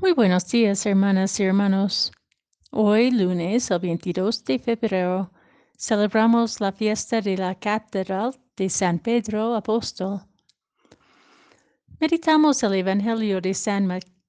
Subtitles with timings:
[0.00, 2.10] Muy buenos días, hermanas y hermanos.
[2.70, 5.30] Hoy, lunes, el 22 de febrero,
[5.76, 10.22] celebramos la fiesta de la Catedral de San Pedro Apóstol.
[12.00, 13.86] Meditamos el Evangelio de San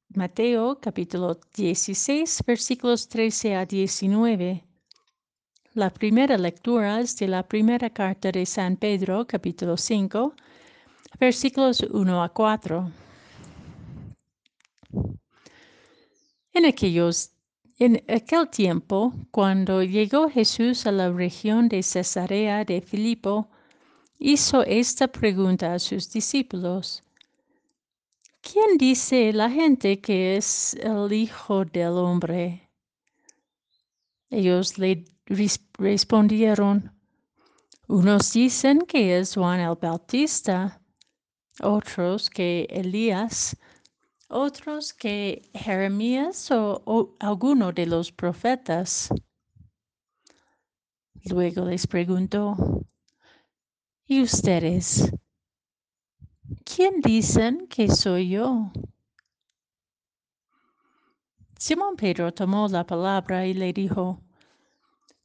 [0.10, 4.66] Mateo, capítulo 16, versículos 13 a 19.
[5.74, 10.36] La primera lectura es de la primera carta de San Pedro, capítulo 5,
[11.18, 12.92] versículos 1 a 4.
[16.62, 17.32] En aquellos
[17.80, 23.50] en aquel tiempo, cuando llegó Jesús a la región de Cesarea de Filipo,
[24.20, 27.04] hizo esta pregunta a sus discípulos.
[28.42, 32.70] ¿Quién dice la gente que es el Hijo del Hombre?
[34.30, 35.04] Ellos le
[35.80, 36.92] respondieron,
[37.88, 40.80] unos dicen que es Juan el Bautista,
[41.60, 43.58] otros que Elías,
[44.32, 49.10] otros que Jeremías o, alguno de los profetas.
[51.26, 52.56] Luego les preguntó,
[54.06, 55.12] ¿y ustedes?
[56.64, 58.72] ¿Quién dicen que soy yo?
[61.60, 64.20] Simón Pedro tomó la palabra y le dijo,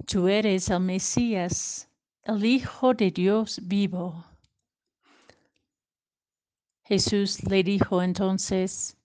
[0.06, 1.88] Tú eres el Mesías,
[2.24, 4.35] el Hijo de Dios vivo.
[6.88, 8.96] Jesús le dijo entonces,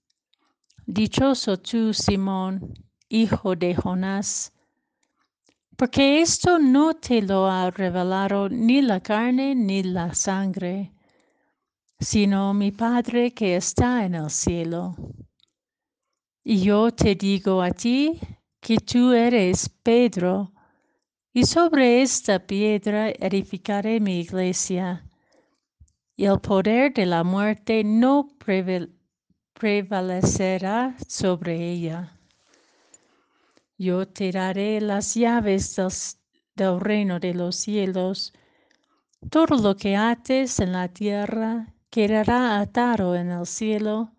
[0.86, 2.74] Dichoso tú, Simón,
[3.08, 4.52] hijo de Jonás,
[5.76, 10.92] porque esto no te lo ha revelado ni la carne ni la sangre,
[11.98, 14.94] sino mi Padre que está en el cielo.
[16.44, 18.20] Y yo te digo a ti
[18.60, 20.52] que tú eres Pedro,
[21.32, 25.04] y sobre esta piedra edificaré mi iglesia
[26.16, 28.28] y el poder de la muerte no
[29.54, 32.16] prevalecerá sobre ella.
[33.78, 35.76] Yo te daré las llaves
[36.54, 38.32] del, reino de los cielos.
[39.30, 44.12] Todo lo que ates en la tierra quedará atado en el cielo,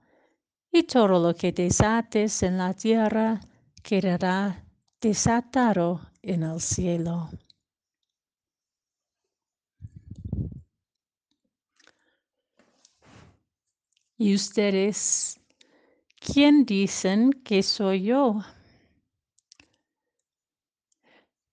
[0.71, 3.39] y todo lo que desates en la tierra
[3.83, 4.63] quedará
[4.99, 7.29] desatado en el cielo.
[14.25, 15.37] ¿Y ustedes
[16.17, 18.39] quién dicen que soy yo?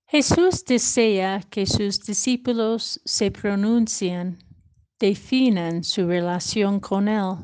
[0.07, 4.39] Jesús desea que sus discípulos se pronuncien,
[5.01, 7.39] definan su relación con Él.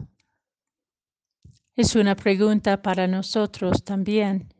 [1.74, 4.54] Es una pregunta para nosotros también.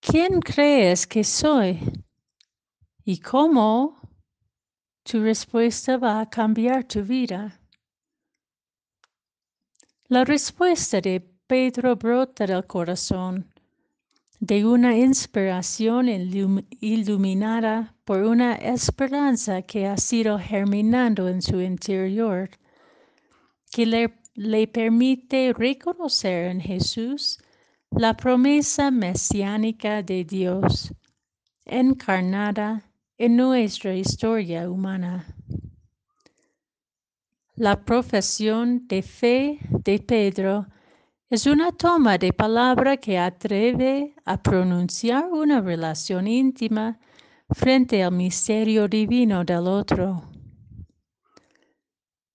[0.00, 1.80] ¿Quién crees que soy?
[3.04, 3.96] ¿Y cómo?
[5.02, 7.57] Tu respuesta va a cambiar tu vida.
[10.10, 13.52] La respuesta de Pedro brota del corazón,
[14.40, 16.08] de una inspiración
[16.80, 22.48] iluminada por una esperanza que ha sido germinando en su interior,
[23.70, 27.38] que le, le permite reconocer en Jesús
[27.90, 30.90] la promesa mesiánica de Dios,
[31.66, 32.82] encarnada
[33.18, 35.26] en nuestra historia humana.
[37.58, 40.68] La profesión de fe de Pedro
[41.28, 47.00] es una toma de palabra que atreve a pronunciar una relación íntima
[47.50, 50.22] frente al misterio divino del otro.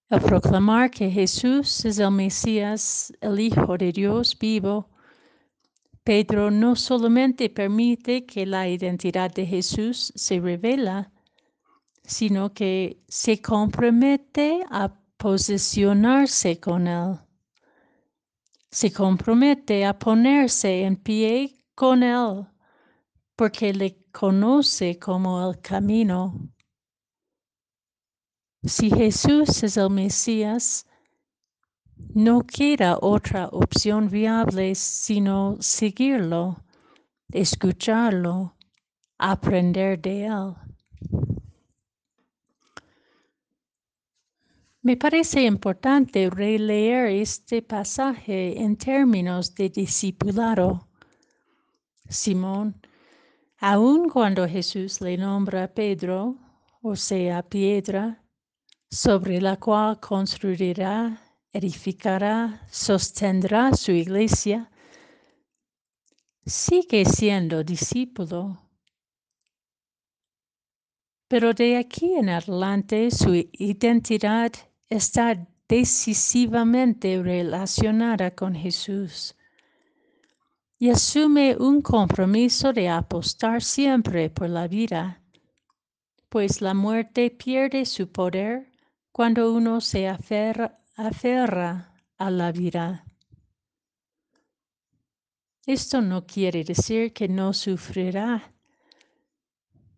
[0.09, 4.89] Al proclamar que Jesús es el Mesías, el Hijo de Dios vivo,
[6.03, 11.13] Pedro no solamente permite que la identidad de Jesús se revela,
[12.03, 17.17] sino que se compromete a posicionarse con Él.
[18.69, 22.45] Se compromete a ponerse en pie con Él
[23.37, 26.51] porque le conoce como el camino.
[28.63, 30.85] Si Jesús es el Mesías,
[32.13, 36.65] no queda otra opción viable sino seguirlo,
[37.31, 38.57] escucharlo,
[39.17, 40.62] aprender de Él.
[44.85, 50.89] Me parece importante releer este pasaje en términos de discipulado.
[52.09, 52.81] Simón,
[53.59, 56.35] aun cuando Jesús le nombra Pedro,
[56.81, 58.25] o sea, piedra,
[58.91, 61.17] sobre la cual construirá,
[61.53, 64.69] edificará, sostendrá su iglesia,
[66.45, 68.59] sigue siendo discípulo.
[71.29, 74.51] Pero de aquí en adelante su identidad
[74.89, 79.35] está decisivamente relacionada con Jesús.
[80.79, 85.21] y asume un compromiso de apostar siempre por la vida,
[86.27, 88.69] pues la muerte pierde su poder
[89.13, 90.79] cuando uno se aferra,
[92.17, 93.05] a la vida.
[95.65, 98.53] Esto no quiere decir que no sufrirá,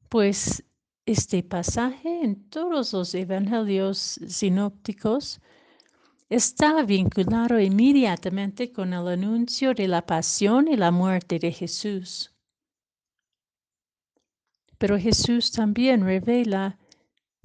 [0.09, 0.63] pues
[1.05, 5.39] este pasaje en todos los evangelios sinópticos
[6.29, 12.33] está vinculado inmediatamente con el anuncio de la pasión y la muerte de Jesús.
[14.79, 16.79] Pero Jesús también revela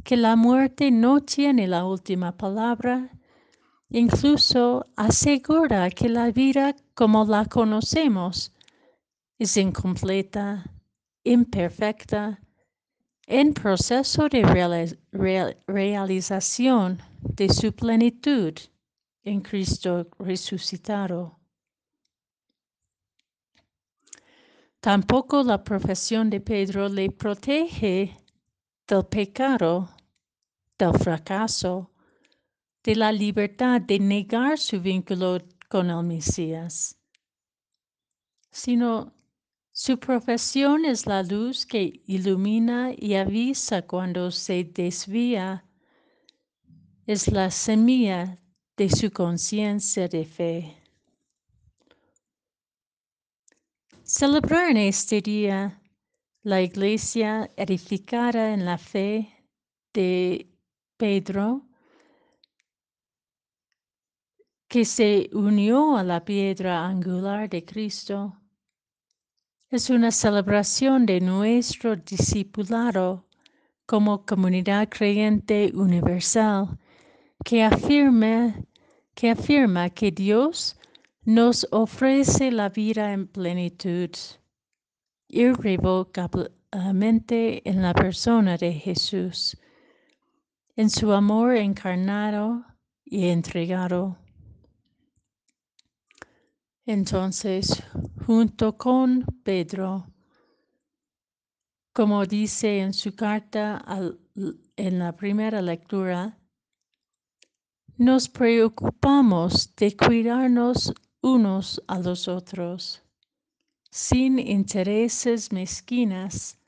[0.04, 3.10] que la muerte no tiene la última palabra,
[3.90, 8.52] incluso asegura que la vida como la conocemos
[9.38, 10.64] es incompleta,
[11.24, 12.40] imperfecta,
[13.32, 14.42] en proceso de
[15.68, 18.54] realización de su plenitud
[19.22, 21.38] en Cristo resucitado.
[24.80, 28.16] Tampoco la profesión de Pedro le protege
[28.88, 29.88] del pecado,
[30.76, 31.92] del fracaso,
[32.82, 35.38] de la libertad de negar su vínculo
[35.68, 36.98] con el Mesías,
[38.50, 39.19] sino
[39.82, 45.64] su profesión es la luz que ilumina y avisa cuando se desvía,
[47.06, 48.38] es la semilla
[48.76, 50.76] de su conciencia de fe.
[54.04, 55.80] Celebrar en este día
[56.42, 59.46] la iglesia edificada en la fe
[59.94, 60.46] de
[60.98, 61.66] Pedro,
[64.68, 68.39] que se unió a la piedra angular de Cristo,
[69.70, 73.24] es una celebración de nuestro discipulado
[73.86, 76.76] como comunidad creyente universal
[77.44, 78.56] que afirma
[79.14, 80.76] que afirma que Dios
[81.24, 84.10] nos ofrece la vida en plenitud,
[85.28, 89.56] irrevocablemente en la persona de Jesús,
[90.74, 92.64] en su amor encarnado
[93.04, 94.19] y entregado.
[96.86, 97.82] Entonces,
[98.26, 100.06] junto con Pedro,
[101.92, 103.84] como dice en su carta
[104.76, 106.38] en la primera lectura,
[107.98, 113.02] nos preocupamos de cuidarnos unos a los otros,
[113.90, 116.58] sin intereses mezquinas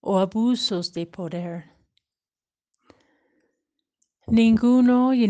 [0.00, 1.77] o abusos de poder.
[4.30, 5.26] Ninguno y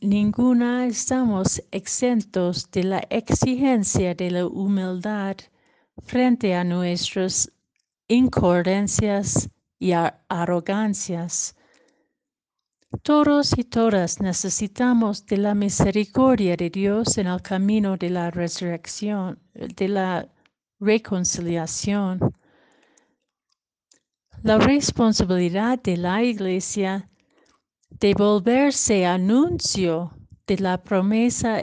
[0.00, 5.36] ninguna estamos exentos de la exigencia de la humildad
[6.02, 7.52] frente a nuestras
[8.08, 11.54] incoherencias y arrogancias
[13.02, 19.38] todos y todas necesitamos de la misericordia de Dios en el camino de la resurrección,
[19.52, 20.28] de la
[20.80, 22.18] reconciliación.
[24.42, 27.07] La responsabilidad de la Iglesia
[27.90, 30.12] de volverse anuncio
[30.46, 31.58] de la promesa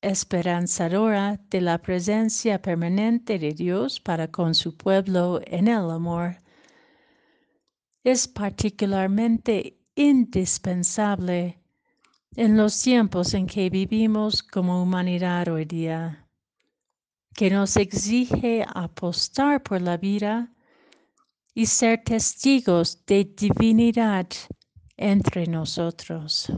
[0.00, 6.40] esperanzadora de la presencia permanente de Dios para con su pueblo en el amor.
[8.04, 11.60] Es particularmente indispensable
[12.36, 16.28] en los tiempos en que vivimos como humanidad hoy día,
[17.34, 20.52] que nos exige apostar por la vida
[21.54, 24.26] y ser testigos de divinidad
[24.98, 26.48] entre nosotros.